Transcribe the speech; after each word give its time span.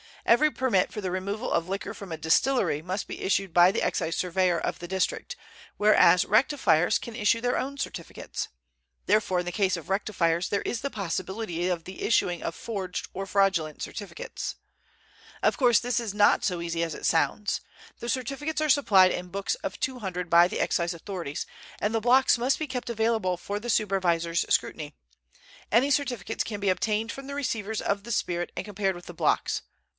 Every 0.25 0.49
permit 0.49 0.91
for 0.91 1.01
the 1.01 1.11
removal 1.11 1.51
of 1.51 1.67
liquor 1.69 1.93
from 1.93 2.11
a 2.11 2.17
distillery 2.17 2.81
must 2.81 3.07
be 3.07 3.21
issued 3.21 3.53
by 3.53 3.71
the 3.71 3.81
excise 3.83 4.17
surveyor 4.17 4.57
of 4.57 4.79
the 4.79 4.87
district, 4.87 5.35
whereas 5.77 6.25
rectifiers 6.25 6.97
can 6.99 7.15
issue 7.15 7.41
their 7.41 7.57
own 7.57 7.77
certificates. 7.77 8.47
Therefore 9.05 9.39
in 9.39 9.45
the 9.45 9.51
case 9.51 9.77
of 9.77 9.89
rectifiers 9.89 10.49
there 10.49 10.61
is 10.61 10.81
the 10.81 10.89
possibility 10.89 11.67
of 11.69 11.83
the 11.83 12.01
issuing 12.03 12.41
of 12.41 12.55
forged 12.55 13.09
or 13.13 13.25
fraudulent 13.27 13.81
certificates. 13.81 14.55
Of 15.43 15.57
course 15.57 15.79
this 15.79 15.99
is 15.99 16.13
not 16.13 16.43
so 16.43 16.61
easy 16.61 16.81
as 16.83 16.95
it 16.95 17.05
sounds. 17.05 17.61
The 17.99 18.09
certificates 18.09 18.61
are 18.61 18.69
supplied 18.69 19.11
in 19.11 19.27
books 19.29 19.55
of 19.55 19.79
two 19.79 19.99
hundred 19.99 20.29
by 20.29 20.47
the 20.47 20.59
Excise 20.59 20.93
authorities, 20.93 21.45
and 21.79 21.93
the 21.93 21.99
blocks 22.01 22.37
must 22.37 22.57
be 22.57 22.67
kept 22.67 22.89
available 22.89 23.37
for 23.37 23.59
the 23.59 23.69
supervisor's 23.69 24.45
scrutiny. 24.49 24.95
Any 25.71 25.91
certificates 25.91 26.43
can 26.43 26.59
be 26.59 26.69
obtained 26.69 27.11
from 27.11 27.27
the 27.27 27.35
receivers 27.35 27.81
of 27.81 28.03
the 28.03 28.11
spirit 28.11 28.51
and 28.55 28.65
compared 28.65 28.95
with 28.95 29.05
the 29.07 29.13
blocks. 29.13 29.61